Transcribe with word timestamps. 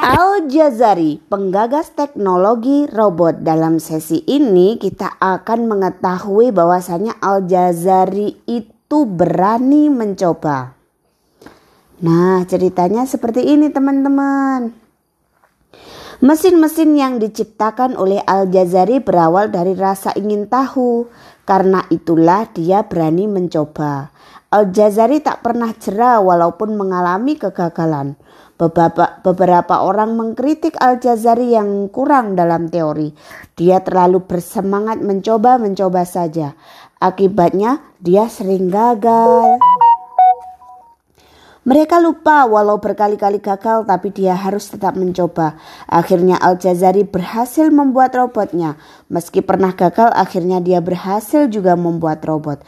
Al-Jazari, 0.00 1.20
penggagas 1.28 1.92
teknologi 1.92 2.88
robot. 2.88 3.44
Dalam 3.44 3.76
sesi 3.76 4.24
ini 4.24 4.80
kita 4.80 5.20
akan 5.20 5.68
mengetahui 5.68 6.56
bahwasanya 6.56 7.20
Al-Jazari 7.20 8.40
itu 8.48 9.04
berani 9.04 9.92
mencoba. 9.92 10.72
Nah, 12.00 12.40
ceritanya 12.48 13.04
seperti 13.04 13.44
ini 13.44 13.68
teman-teman. 13.68 14.72
Mesin-mesin 16.20 17.00
yang 17.00 17.16
diciptakan 17.16 17.96
oleh 17.96 18.20
Al-Jazari 18.20 19.00
berawal 19.00 19.48
dari 19.48 19.72
rasa 19.72 20.12
ingin 20.12 20.52
tahu. 20.52 21.08
Karena 21.48 21.80
itulah 21.88 22.44
dia 22.52 22.84
berani 22.84 23.24
mencoba. 23.24 24.12
Al-Jazari 24.52 25.24
tak 25.24 25.40
pernah 25.40 25.72
jerah 25.72 26.20
walaupun 26.20 26.76
mengalami 26.76 27.40
kegagalan. 27.40 28.20
Beberapa, 28.60 29.24
beberapa 29.24 29.80
orang 29.80 30.12
mengkritik 30.12 30.76
Al-Jazari 30.76 31.56
yang 31.56 31.88
kurang 31.88 32.36
dalam 32.36 32.68
teori. 32.68 33.16
Dia 33.56 33.80
terlalu 33.80 34.20
bersemangat 34.20 35.00
mencoba-mencoba 35.00 36.04
saja. 36.04 36.52
Akibatnya 37.00 37.80
dia 37.96 38.28
sering 38.28 38.68
gagal. 38.68 39.56
Mereka 41.70 42.02
lupa 42.02 42.50
walau 42.50 42.82
berkali-kali 42.82 43.38
gagal 43.38 43.86
tapi 43.86 44.10
dia 44.10 44.34
harus 44.34 44.66
tetap 44.74 44.98
mencoba. 44.98 45.54
Akhirnya 45.86 46.34
Al-Jazari 46.34 47.06
berhasil 47.06 47.70
membuat 47.70 48.10
robotnya. 48.18 48.74
Meski 49.06 49.38
pernah 49.38 49.70
gagal 49.70 50.10
akhirnya 50.10 50.58
dia 50.58 50.82
berhasil 50.82 51.46
juga 51.46 51.78
membuat 51.78 52.26
robot. 52.26 52.66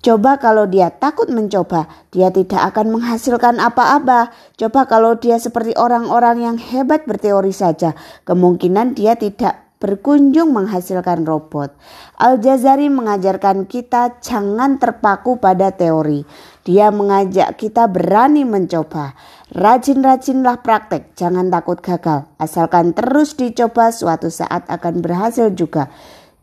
Coba 0.00 0.40
kalau 0.40 0.64
dia 0.64 0.88
takut 0.88 1.28
mencoba, 1.28 1.92
dia 2.08 2.32
tidak 2.32 2.72
akan 2.72 2.96
menghasilkan 2.96 3.60
apa-apa. 3.60 4.32
Coba 4.56 4.88
kalau 4.88 5.12
dia 5.20 5.36
seperti 5.36 5.76
orang-orang 5.76 6.40
yang 6.40 6.56
hebat 6.56 7.04
berteori 7.04 7.52
saja, 7.52 7.92
kemungkinan 8.24 8.96
dia 8.96 9.12
tidak 9.12 9.60
berkunjung 9.82 10.54
menghasilkan 10.54 11.26
robot. 11.26 11.74
Al-Jazari 12.22 12.86
mengajarkan 12.86 13.66
kita 13.66 14.22
jangan 14.22 14.78
terpaku 14.78 15.42
pada 15.42 15.74
teori. 15.74 16.22
Dia 16.62 16.94
mengajak 16.94 17.58
kita 17.58 17.90
berani 17.90 18.46
mencoba. 18.46 19.18
Rajin-rajinlah 19.50 20.62
praktek, 20.62 21.18
jangan 21.18 21.50
takut 21.50 21.82
gagal. 21.82 22.30
Asalkan 22.38 22.94
terus 22.94 23.34
dicoba, 23.34 23.90
suatu 23.90 24.30
saat 24.30 24.70
akan 24.70 25.02
berhasil 25.02 25.50
juga. 25.50 25.90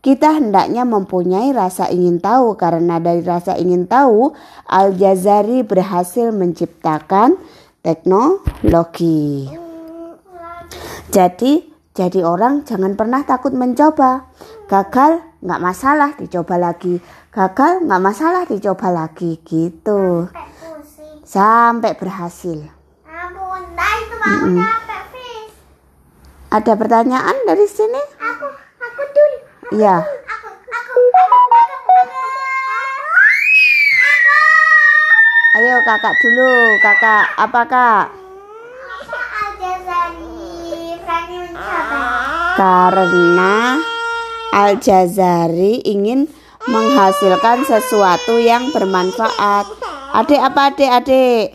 Kita 0.04 0.36
hendaknya 0.36 0.84
mempunyai 0.84 1.56
rasa 1.56 1.88
ingin 1.88 2.20
tahu 2.20 2.60
karena 2.60 3.00
dari 3.00 3.24
rasa 3.24 3.56
ingin 3.56 3.88
tahu 3.88 4.36
Al-Jazari 4.68 5.64
berhasil 5.64 6.28
menciptakan 6.32 7.40
teknologi. 7.80 9.48
Jadi, 11.08 11.69
jadi 11.90 12.22
orang 12.22 12.62
jangan 12.62 12.94
pernah 12.94 13.26
takut 13.26 13.50
mencoba. 13.50 14.30
Gagal 14.70 15.26
nggak 15.42 15.62
masalah 15.62 16.14
dicoba 16.14 16.54
lagi. 16.54 17.02
Gagal 17.34 17.82
nggak 17.82 18.02
masalah 18.02 18.46
dicoba 18.46 18.94
lagi 18.94 19.42
gitu. 19.42 20.30
Sampai 21.26 21.98
berhasil. 21.98 22.70
Mm 24.20 24.38
-mm. 24.54 24.58
Ada 26.50 26.74
pertanyaan 26.74 27.36
dari 27.46 27.66
sini? 27.66 28.02
Aku, 28.18 28.46
aku 28.78 29.02
dulu. 29.10 29.38
Iya. 29.78 30.02
Ayo 35.58 35.76
kakak 35.82 36.14
dulu, 36.22 36.54
kakak 36.82 37.24
apa 37.38 37.62
kak? 37.66 38.19
Karena 42.60 43.80
Al-Jazari 44.52 45.80
ingin 45.80 46.28
menghasilkan 46.68 47.64
sesuatu 47.64 48.36
yang 48.36 48.68
bermanfaat. 48.68 49.64
Adik 50.12 50.36
apa 50.36 50.68
adik 50.68 50.90
adik? 50.92 51.46